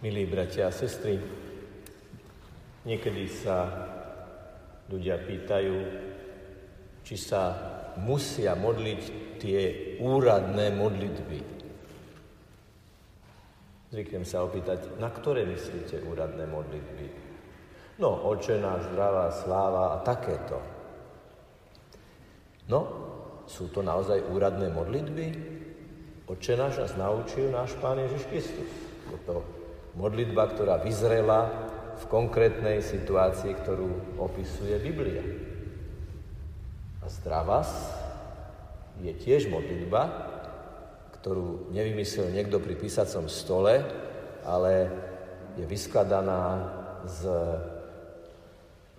[0.00, 1.20] Milí bratia a sestry,
[2.88, 3.68] niekedy sa
[4.88, 5.76] ľudia pýtajú,
[7.04, 7.52] či sa
[8.00, 9.02] musia modliť
[9.36, 9.60] tie
[10.00, 11.40] úradné modlitby.
[13.92, 17.06] Zvyknem sa opýtať, na ktoré myslíte úradné modlitby?
[18.00, 20.64] No, oče náš, zdravá sláva a takéto.
[22.72, 22.80] No,
[23.44, 25.26] sú to naozaj úradné modlitby?
[26.24, 28.72] Oče náš nás naučil náš Pán Ježiš Kristus.
[29.12, 29.59] Je to
[29.98, 31.50] Modlitba, ktorá vyzrela
[32.00, 35.24] v konkrétnej situácii, ktorú opisuje Biblia.
[37.02, 37.68] A zdravás
[39.02, 40.08] je tiež modlitba,
[41.20, 43.84] ktorú nevymyslel niekto pri písacom stole,
[44.46, 44.88] ale
[45.60, 46.70] je vyskladaná
[47.04, 47.20] z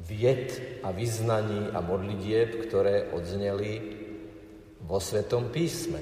[0.02, 0.50] vied
[0.82, 4.02] a vyznaní a modlitieb, ktoré odzneli
[4.82, 6.02] vo Svetom písme.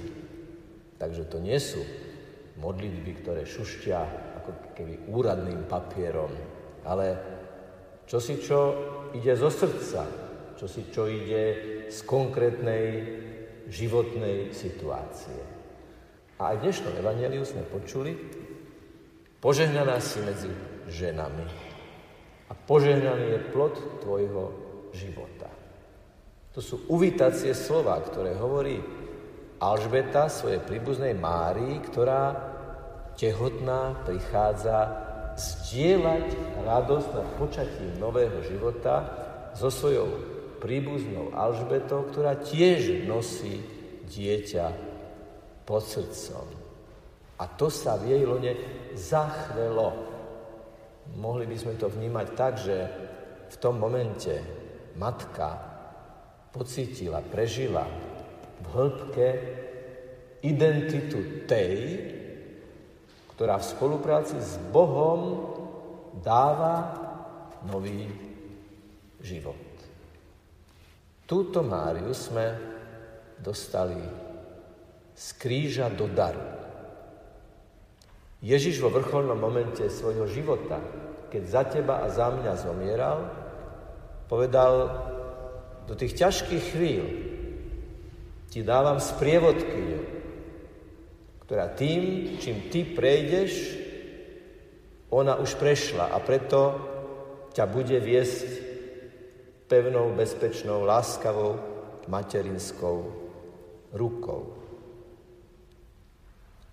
[0.99, 1.83] Takže to nie sú
[2.59, 3.99] modlitby, ktoré šušťa
[4.39, 6.31] ako keby úradným papierom,
[6.87, 7.07] ale
[8.09, 8.59] čo si čo
[9.13, 10.01] ide zo srdca,
[10.57, 11.43] čo si čo ide
[11.91, 12.85] z konkrétnej
[13.69, 15.37] životnej situácie.
[16.39, 18.15] A aj v dnešnom evaneliu sme počuli,
[19.43, 20.49] požehnaná si medzi
[20.89, 21.45] ženami
[22.49, 24.43] a požehnaný je plod tvojho
[24.95, 25.51] života.
[26.57, 28.81] To sú uvítacie slova, ktoré hovorí
[29.61, 32.48] Alžbeta svojej príbuznej Márii, ktorá
[33.19, 34.77] tehotná prichádza
[35.35, 36.25] zdieľať
[36.63, 39.03] radosť nad počatím nového života
[39.51, 40.07] so svojou
[40.63, 43.59] príbuznou Alžbetou, ktorá tiež nosí
[44.07, 44.65] dieťa
[45.67, 46.47] pod srdcom.
[47.39, 48.55] A to sa v jej lone
[48.95, 49.95] zachvelo.
[51.19, 52.77] Mohli by sme to vnímať tak, že
[53.51, 54.43] v tom momente
[54.99, 55.55] matka
[56.51, 57.87] pocítila, prežila
[58.59, 59.27] v hĺbke
[60.43, 61.75] identitu tej,
[63.39, 65.47] ktorá v spolupráci s Bohom
[66.19, 66.91] dáva
[67.71, 68.03] nový
[69.23, 69.55] život.
[71.23, 72.59] Túto Máriu sme
[73.39, 73.95] dostali
[75.15, 76.43] z kríža do daru.
[78.43, 80.83] Ježiš vo vrcholnom momente svojho života,
[81.31, 83.23] keď za teba a za mňa zomieral,
[84.27, 84.99] povedal,
[85.87, 87.05] do tých ťažkých chvíľ
[88.51, 89.98] ti dávam sprievodky,
[91.49, 93.73] ktorá tým, čím ty prejdeš,
[95.09, 96.77] ona už prešla a preto
[97.57, 98.49] ťa bude viesť
[99.65, 101.57] pevnou, bezpečnou, láskavou,
[102.05, 103.01] materinskou
[103.97, 104.61] rukou.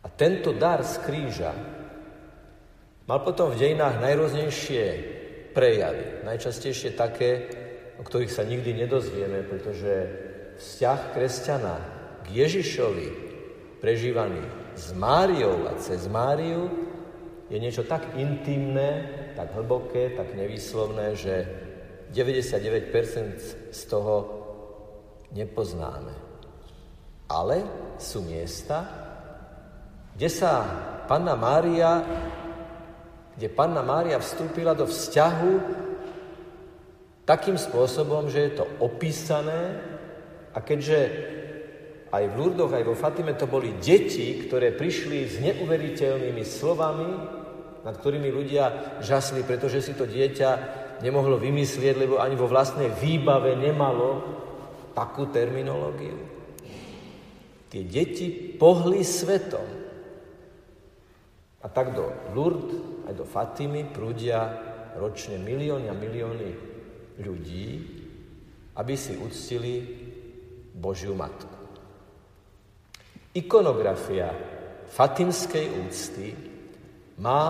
[0.05, 1.57] A tento dar z kríža
[3.09, 4.85] mal potom v dejinách najrôznejšie
[5.57, 6.21] prejavy.
[6.21, 7.49] Najčastejšie také,
[7.97, 9.93] o ktorých sa nikdy nedozvieme, pretože
[10.61, 11.77] vzťah kresťana
[12.29, 13.09] k Ježišovi,
[13.81, 16.69] prežívaný s Máriou a cez Máriu
[17.49, 21.35] je niečo tak intimné, tak hlboké, tak nevýslovné, že
[22.13, 24.15] 99% z toho
[25.33, 26.13] nepoznáme.
[27.27, 27.65] Ale
[27.99, 28.87] sú miesta,
[30.15, 30.53] kde sa
[31.11, 32.05] Panna Mária,
[33.35, 35.53] kde Panna Mária vstúpila do vzťahu
[37.27, 39.83] takým spôsobom, že je to opísané
[40.55, 40.99] a keďže
[42.17, 47.11] aj v Lurdoch, aj vo Fatime to boli deti, ktoré prišli s neuveriteľnými slovami,
[47.85, 48.65] nad ktorými ľudia
[49.05, 50.51] žasli, pretože si to dieťa
[51.05, 54.25] nemohlo vymyslieť, lebo ani vo vlastnej výbave nemalo
[54.97, 56.17] takú terminológiu.
[57.69, 59.85] Tie deti pohli svetom.
[61.61, 62.79] A tak do Lourdes,
[63.11, 64.55] aj do Fatimy prúdia
[64.97, 66.51] ročne milióny a milióny
[67.21, 67.69] ľudí,
[68.79, 69.75] aby si uctili
[70.73, 71.56] Božiu Matku.
[73.37, 74.33] Ikonografia
[74.89, 76.33] fatimskej úcty
[77.21, 77.45] má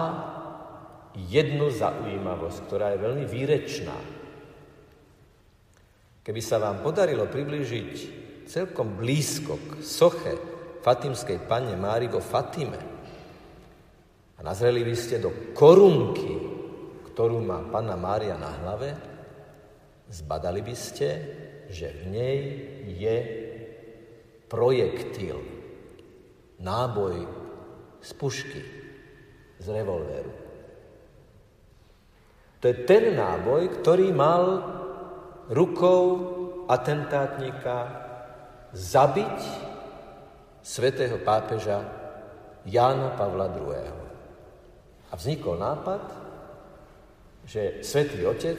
[1.15, 3.99] jednu zaujímavosť, ktorá je veľmi výrečná.
[6.27, 7.93] Keby sa vám podarilo priblížiť
[8.51, 10.35] celkom blízko k soche
[10.83, 12.79] Fatimskej panne Mári vo Fatime
[14.39, 16.35] a nazreli by ste do korunky,
[17.10, 18.91] ktorú má panna Mária na hlave,
[20.10, 21.09] zbadali by ste,
[21.66, 22.39] že v nej
[22.87, 23.16] je
[24.47, 25.56] projektil
[26.61, 27.15] náboj
[28.01, 28.63] z pušky,
[29.59, 30.33] z revolveru.
[32.61, 34.45] To je ten náboj, ktorý mal
[35.53, 36.03] rukou
[36.67, 37.77] atentátnika
[38.75, 39.39] zabiť
[40.67, 41.87] svätého pápeža
[42.67, 43.71] Jána Pavla II.
[45.07, 46.03] A vznikol nápad,
[47.47, 48.59] že svätý otec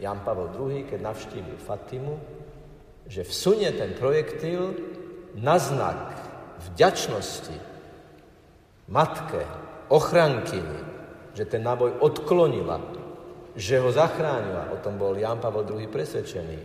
[0.00, 2.16] Jan Pavel II, keď navštívil Fatimu,
[3.04, 4.72] že vsunie ten projektil
[5.36, 6.23] na znak
[6.74, 7.56] vďačnosti
[8.90, 9.42] matke,
[9.88, 10.80] ochrankyni,
[11.32, 12.82] že ten náboj odklonila,
[13.54, 14.74] že ho zachránila.
[14.74, 16.58] O tom bol Jan Pavel II presvedčený.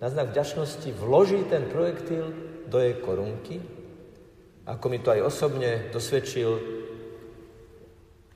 [0.00, 2.32] Na znak vďačnosti vloží ten projektil
[2.66, 3.60] do jej korunky.
[4.66, 6.50] Ako mi to aj osobne dosvedčil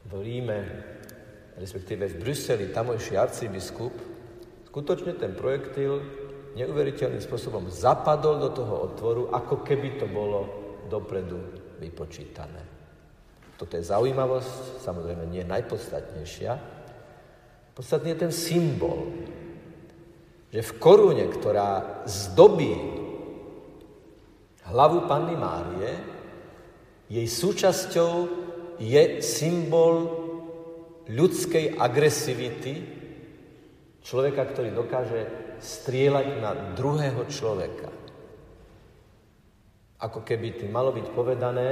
[0.06, 0.60] v Ríme,
[1.58, 3.94] respektíve v Bruseli, tamojší arcibiskup,
[4.70, 6.02] skutočne ten projektil
[6.54, 11.38] neuveriteľným spôsobom zapadol do toho otvoru, ako keby to bolo dopredu
[11.82, 12.62] vypočítané.
[13.56, 16.76] Toto je zaujímavosť, samozrejme nie najpodstatnejšia,
[17.76, 19.12] Podstatný je ten symbol,
[20.48, 22.72] že v korune, ktorá zdobí
[24.64, 25.92] hlavu Panny Márie,
[27.12, 28.12] jej súčasťou
[28.80, 29.94] je symbol
[31.04, 32.74] ľudskej agresivity
[34.00, 35.20] človeka, ktorý dokáže
[35.60, 37.92] strieľať na druhého človeka.
[39.96, 41.68] Ako keby tým malo byť povedané,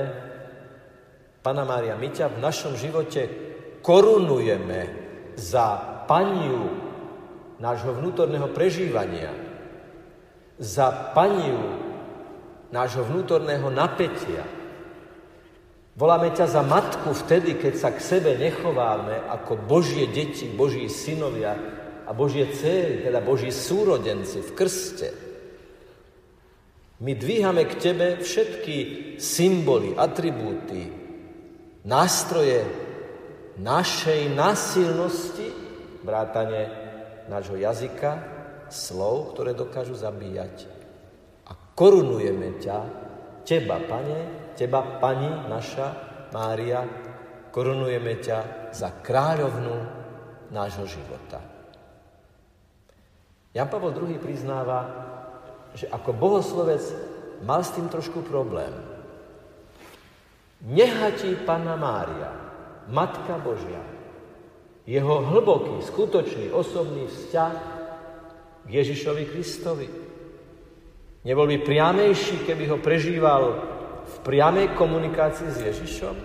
[1.44, 3.28] Pana Mária, my ťa v našom živote
[3.84, 4.80] korunujeme
[5.36, 5.76] za
[6.08, 6.72] paniu
[7.60, 9.28] nášho vnútorného prežívania,
[10.56, 11.84] za paniu
[12.72, 14.40] nášho vnútorného napätia.
[15.94, 21.54] Voláme ťa za matku vtedy, keď sa k sebe nechováme ako Božie deti, Boží synovia
[22.08, 25.23] a Božie céry, teda Boží súrodenci v krste.
[27.04, 28.76] My dvíhame k Tebe všetky
[29.20, 30.88] symboly, atribúty,
[31.84, 32.64] nástroje
[33.60, 35.52] našej násilnosti,
[36.00, 36.64] vrátane
[37.28, 38.24] nášho jazyka,
[38.72, 40.64] slov, ktoré dokážu zabíjať.
[41.44, 42.78] A korunujeme ťa,
[43.44, 45.92] teba, pane, teba, pani naša,
[46.32, 46.88] Mária,
[47.52, 49.76] korunujeme ťa za kráľovnú
[50.48, 51.38] nášho života.
[53.52, 55.12] Jan Pavel II priznáva,
[55.74, 56.82] že ako bohoslovec
[57.42, 58.70] mal s tým trošku problém.
[60.64, 62.30] Nehatí Panna Mária,
[62.88, 63.82] Matka Božia,
[64.86, 67.54] jeho hlboký, skutočný, osobný vzťah
[68.64, 69.88] k Ježišovi Kristovi.
[71.24, 73.42] Nebol by priamejší, keby ho prežíval
[74.04, 76.16] v priamej komunikácii s Ježišom?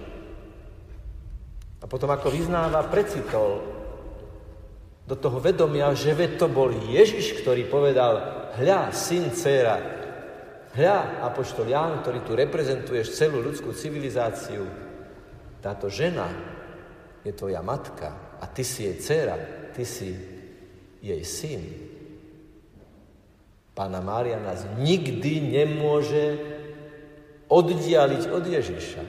[1.80, 3.64] A potom, ako vyznáva, precitol
[5.08, 9.78] do toho vedomia, že ve to bol Ježiš, ktorý povedal, hľa, syn, dcera,
[10.74, 14.66] hľa, apoštol Ján, ktorý tu reprezentuješ celú ľudskú civilizáciu,
[15.60, 16.32] táto žena
[17.22, 19.36] je tvoja matka, a ty si jej dcera,
[19.76, 20.16] ty si
[21.04, 21.62] jej syn.
[23.76, 26.40] Pána Mária nás nikdy nemôže
[27.50, 29.04] oddialiť od Ježiša.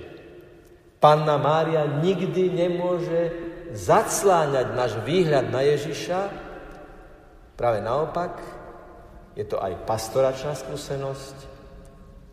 [1.00, 3.32] Panna Mária nikdy nemôže
[3.72, 6.20] zacláňať náš výhľad na Ježiša.
[7.56, 8.36] Práve naopak,
[9.38, 11.37] je to aj pastoračná skúsenosť.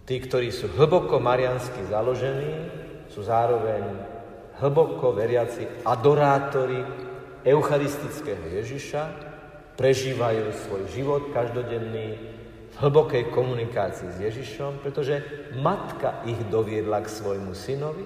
[0.08, 2.72] Tí, ktorí sú hlboko mariansky založení,
[3.12, 3.84] sú zároveň
[4.58, 6.82] hlboko veriaci adorátori
[7.46, 9.04] eucharistického Ježiša
[9.78, 12.08] prežívajú svoj život každodenný
[12.68, 15.22] v hlbokej komunikácii s Ježišom, pretože
[15.56, 18.06] matka ich doviedla k svojmu synovi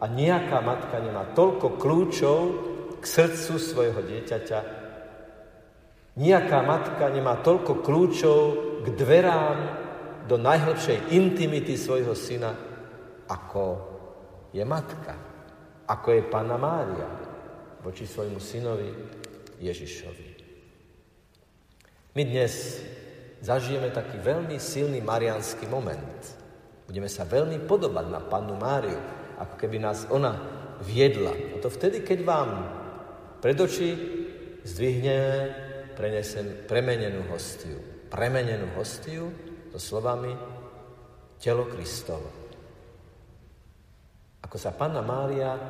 [0.00, 2.38] a nejaká matka nemá toľko kľúčov
[3.02, 4.79] k srdcu svojho dieťaťa,
[6.18, 8.40] nejaká matka nemá toľko kľúčov
[8.82, 9.58] k dverám
[10.26, 12.54] do najhlbšej intimity svojho syna,
[13.28, 13.64] ako
[14.50, 15.30] je matka
[15.90, 17.10] ako je Panna Mária
[17.82, 18.94] voči svojmu synovi
[19.58, 20.26] Ježišovi.
[22.14, 22.78] My dnes
[23.42, 26.22] zažijeme taký veľmi silný marianský moment.
[26.86, 28.98] Budeme sa veľmi podobať na Pannu Máriu,
[29.38, 30.38] ako keby nás ona
[30.82, 31.34] viedla.
[31.34, 32.50] A to vtedy, keď vám
[33.42, 33.94] pred oči
[34.62, 35.69] zdvihneme
[36.00, 37.76] prenesem, premenenú hostiu.
[38.08, 39.28] Premenenú hostiu
[39.68, 40.32] so slovami
[41.36, 42.32] telo Kristovo.
[44.40, 45.60] Ako sa Panna Mária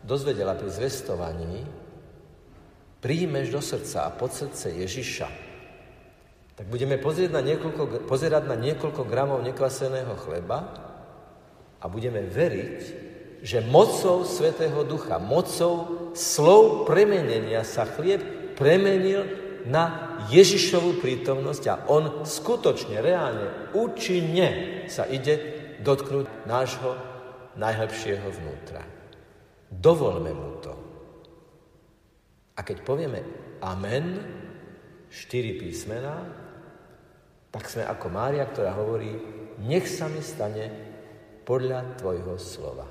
[0.00, 1.60] dozvedela pri zvestovaní,
[3.04, 5.28] príjmeš do srdca a pod srdce Ježiša,
[6.56, 10.58] tak budeme pozerať na niekoľko, pozerať na niekoľko gramov nekvaseného chleba
[11.76, 12.80] a budeme veriť,
[13.44, 19.22] že mocou Svetého Ducha, mocou slov premenenia sa chlieb premenil
[19.64, 25.40] na Ježišovú prítomnosť a on skutočne, reálne, účinne sa ide
[25.80, 26.92] dotknúť nášho
[27.56, 28.82] najhlbšieho vnútra.
[29.70, 30.74] Dovolme mu to.
[32.54, 33.20] A keď povieme
[33.64, 34.22] amen,
[35.10, 36.22] štyri písmená,
[37.50, 39.14] tak sme ako Mária, ktorá hovorí,
[39.62, 40.70] nech sa mi stane
[41.46, 42.86] podľa tvojho slova.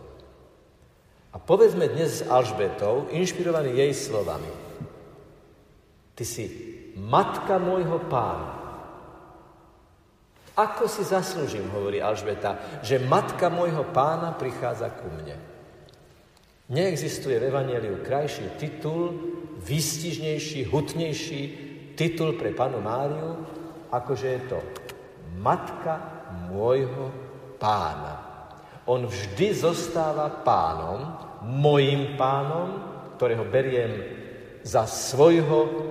[1.34, 4.63] A povedzme dnes s Alžbetou, inšpirovaný jej slovami.
[6.14, 6.46] Ty si
[6.94, 8.64] matka môjho pána,
[10.54, 15.34] ako si zaslúžim, hovorí Alžbeta, že matka môjho pána prichádza ku mne.
[16.70, 19.18] Neexistuje v Evangeliu krajší titul,
[19.66, 21.42] výstižnejší, hutnejší
[21.98, 23.42] titul pre panu Máriu,
[23.90, 24.60] akože je to
[25.42, 25.98] Matka
[26.54, 27.10] môjho
[27.58, 28.22] pána.
[28.86, 32.78] On vždy zostáva pánom, mojim pánom,
[33.18, 33.92] ktorého beriem
[34.62, 35.90] za svojho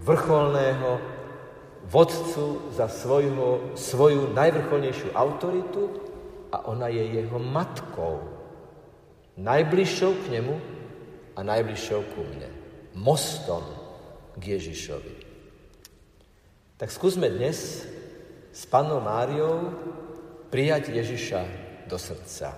[0.00, 1.00] vrcholného
[1.90, 5.90] vodcu, za svojho, svoju najvrcholnejšiu autoritu
[6.52, 8.20] a ona je jeho matkou.
[9.40, 10.54] Najbližšou k nemu
[11.36, 12.50] a najbližšou ku mne.
[12.96, 13.64] Mostom
[14.36, 15.14] k Ježišovi.
[16.76, 17.84] Tak skúsme dnes
[18.50, 19.72] s Pannou Máriou
[20.50, 21.42] prijať Ježiša
[21.86, 22.56] do srdca.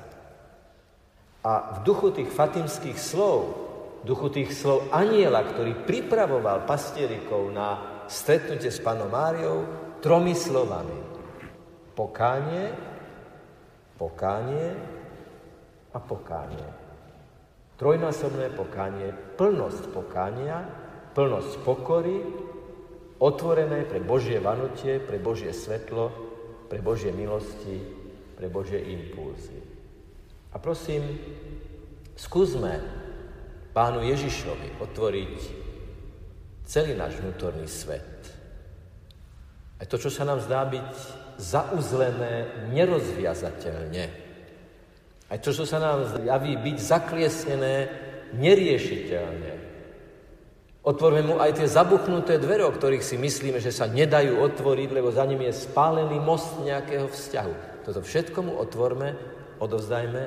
[1.42, 3.62] A v duchu tých fatimských slov,
[4.02, 9.59] duchu tých slov aniela, ktorý pripravoval pastierikov na stretnutie s Panou Máriou,
[10.02, 10.99] tromi slovami.
[11.94, 12.75] Pokánie,
[13.94, 14.66] pokánie
[15.94, 16.68] a pokánie.
[17.78, 20.66] Trojnásobné pokánie, plnosť pokánia,
[21.14, 22.23] plnosť pokory,
[23.23, 26.11] otvorené pre Božie vanutie, pre Božie svetlo,
[26.66, 27.78] pre Božie milosti,
[28.35, 29.62] pre Božie impulzy.
[30.52, 31.04] A prosím,
[32.16, 33.01] skúsme
[33.73, 35.37] pánu Ježišovi otvoriť
[36.69, 38.21] celý náš vnútorný svet.
[39.81, 40.93] Aj to, čo sa nám zdá byť
[41.41, 44.05] zauzlené nerozviazateľne.
[45.33, 47.75] Aj to, čo sa nám javí byť zakliesnené
[48.37, 49.52] neriešiteľne.
[50.83, 55.14] Otvorme mu aj tie zabuchnuté dvere, o ktorých si myslíme, že sa nedajú otvoriť, lebo
[55.14, 57.55] za ním je spálený most nejakého vzťahu.
[57.87, 59.14] Toto všetko mu otvorme,
[59.62, 60.23] odovzdajme,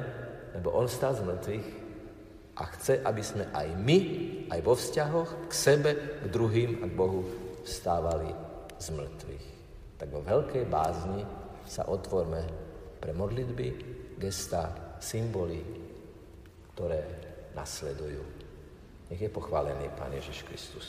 [0.56, 1.85] lebo on stál z mŕtvych
[2.56, 3.98] a chce, aby sme aj my,
[4.48, 5.92] aj vo vzťahoch k sebe,
[6.24, 7.28] k druhým a k Bohu
[7.68, 8.32] vstávali
[8.80, 9.46] z mŕtvych.
[10.00, 11.24] Tak vo veľkej bázni
[11.68, 12.42] sa otvorme
[13.00, 13.68] pre modlitby,
[14.16, 15.60] gesta, symboly,
[16.76, 17.04] ktoré
[17.56, 18.24] nasledujú.
[19.12, 20.88] Nech je pochválený Pán Ježiš Kristus.